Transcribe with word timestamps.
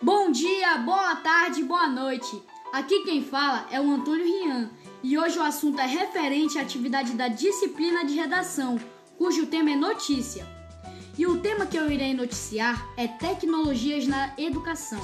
Bom 0.00 0.30
dia, 0.30 0.78
boa 0.78 1.16
tarde, 1.16 1.64
boa 1.64 1.88
noite. 1.88 2.40
Aqui 2.72 3.00
quem 3.00 3.20
fala 3.20 3.66
é 3.68 3.80
o 3.80 3.90
Antônio 3.90 4.24
Rian 4.24 4.70
e 5.02 5.18
hoje 5.18 5.36
o 5.36 5.42
assunto 5.42 5.80
é 5.80 5.86
referente 5.86 6.56
à 6.56 6.62
atividade 6.62 7.14
da 7.14 7.26
disciplina 7.26 8.04
de 8.04 8.14
redação, 8.14 8.78
cujo 9.16 9.46
tema 9.46 9.72
é 9.72 9.74
notícia. 9.74 10.46
E 11.18 11.26
o 11.26 11.40
tema 11.40 11.66
que 11.66 11.76
eu 11.76 11.90
irei 11.90 12.14
noticiar 12.14 12.86
é 12.96 13.08
tecnologias 13.08 14.06
na 14.06 14.32
educação. 14.38 15.02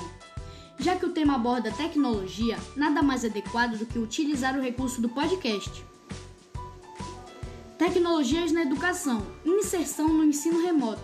Já 0.79 0.95
que 0.95 1.07
o 1.07 1.13
tema 1.13 1.35
aborda 1.35 1.73
tecnologia, 1.73 2.57
nada 2.77 3.03
mais 3.03 3.25
adequado 3.25 3.77
do 3.77 3.87
que 3.87 3.99
utilizar 3.99 4.57
o 4.57 4.63
recurso 4.63 5.01
do 5.01 5.09
podcast. 5.09 5.85
Tecnologias 7.77 8.53
na 8.53 8.63
educação, 8.63 9.27
inserção 9.45 10.07
no 10.07 10.23
ensino 10.23 10.65
remoto. 10.65 11.03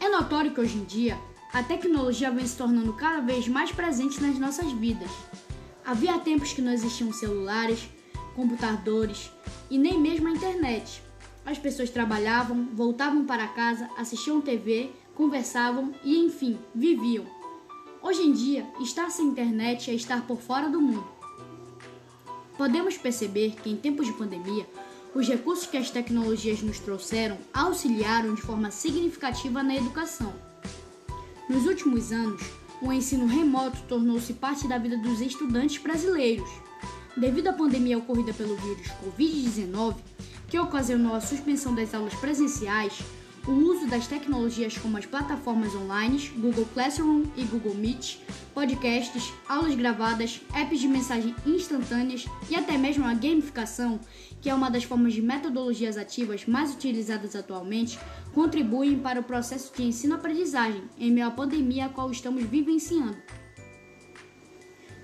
É 0.00 0.08
notório 0.08 0.52
que 0.52 0.60
hoje 0.60 0.78
em 0.78 0.84
dia 0.84 1.16
a 1.52 1.62
tecnologia 1.62 2.30
vem 2.30 2.46
se 2.46 2.56
tornando 2.56 2.94
cada 2.94 3.20
vez 3.20 3.46
mais 3.46 3.70
presente 3.70 4.22
nas 4.22 4.38
nossas 4.38 4.72
vidas. 4.72 5.10
Havia 5.84 6.18
tempos 6.18 6.52
que 6.52 6.62
não 6.62 6.72
existiam 6.72 7.12
celulares, 7.12 7.90
computadores 8.34 9.30
e 9.70 9.76
nem 9.76 10.00
mesmo 10.00 10.28
a 10.28 10.30
internet. 10.30 11.02
As 11.44 11.58
pessoas 11.58 11.90
trabalhavam, 11.90 12.68
voltavam 12.72 13.26
para 13.26 13.48
casa, 13.48 13.90
assistiam 13.98 14.40
TV, 14.40 14.90
conversavam 15.14 15.92
e, 16.02 16.24
enfim, 16.24 16.58
viviam. 16.74 17.26
Hoje 18.00 18.22
em 18.22 18.32
dia, 18.32 18.66
estar 18.80 19.10
sem 19.10 19.26
internet 19.26 19.90
é 19.90 19.94
estar 19.94 20.26
por 20.26 20.40
fora 20.40 20.70
do 20.70 20.80
mundo. 20.80 21.06
Podemos 22.56 22.96
perceber 22.96 23.56
que, 23.62 23.68
em 23.68 23.76
tempos 23.76 24.06
de 24.06 24.12
pandemia, 24.14 24.66
os 25.14 25.28
recursos 25.28 25.66
que 25.66 25.76
as 25.76 25.90
tecnologias 25.90 26.62
nos 26.62 26.78
trouxeram 26.78 27.36
auxiliaram 27.52 28.34
de 28.34 28.40
forma 28.40 28.70
significativa 28.70 29.62
na 29.62 29.76
educação. 29.76 30.51
Nos 31.48 31.66
últimos 31.66 32.12
anos, 32.12 32.40
o 32.80 32.92
ensino 32.92 33.26
remoto 33.26 33.82
tornou-se 33.88 34.32
parte 34.34 34.66
da 34.68 34.78
vida 34.78 34.96
dos 34.96 35.20
estudantes 35.20 35.82
brasileiros. 35.82 36.48
Devido 37.16 37.48
à 37.48 37.52
pandemia 37.52 37.98
ocorrida 37.98 38.32
pelo 38.32 38.56
vírus 38.56 38.86
Covid-19, 39.04 39.96
que 40.48 40.58
ocasionou 40.58 41.14
a 41.14 41.20
suspensão 41.20 41.74
das 41.74 41.94
aulas 41.94 42.14
presenciais, 42.14 42.98
o 43.46 43.50
uso 43.50 43.88
das 43.88 44.06
tecnologias 44.06 44.78
como 44.78 44.96
as 44.96 45.06
plataformas 45.06 45.74
online, 45.74 46.28
Google 46.36 46.66
Classroom 46.72 47.24
e 47.36 47.42
Google 47.44 47.74
Meet, 47.74 48.18
podcasts, 48.54 49.32
aulas 49.48 49.74
gravadas, 49.74 50.40
apps 50.54 50.80
de 50.80 50.86
mensagem 50.86 51.34
instantâneas 51.44 52.24
e 52.48 52.54
até 52.54 52.78
mesmo 52.78 53.04
a 53.04 53.14
gamificação, 53.14 53.98
que 54.40 54.48
é 54.48 54.54
uma 54.54 54.70
das 54.70 54.84
formas 54.84 55.12
de 55.12 55.22
metodologias 55.22 55.96
ativas 55.96 56.46
mais 56.46 56.72
utilizadas 56.72 57.34
atualmente, 57.34 57.98
contribuem 58.32 58.98
para 58.98 59.20
o 59.20 59.24
processo 59.24 59.72
de 59.76 59.82
ensino-aprendizagem 59.82 60.84
em 60.96 61.10
meio 61.10 61.26
à 61.26 61.30
pandemia 61.30 61.86
a 61.86 61.88
qual 61.88 62.10
estamos 62.10 62.44
vivenciando. 62.44 63.16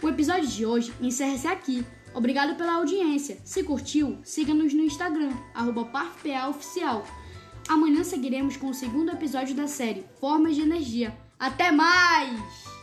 O 0.00 0.08
episódio 0.08 0.46
de 0.46 0.64
hoje 0.64 0.92
encerra-se 1.00 1.48
aqui. 1.48 1.84
Obrigado 2.14 2.56
pela 2.56 2.74
audiência. 2.74 3.38
Se 3.44 3.64
curtiu, 3.64 4.18
siga-nos 4.22 4.72
no 4.72 4.82
Instagram, 4.82 5.32
parfpaoficial. 5.92 7.04
Amanhã 7.68 8.02
seguiremos 8.02 8.56
com 8.56 8.68
o 8.68 8.74
segundo 8.74 9.12
episódio 9.12 9.54
da 9.54 9.68
série 9.68 10.04
Formas 10.20 10.56
de 10.56 10.62
Energia. 10.62 11.14
Até 11.38 11.70
mais! 11.70 12.77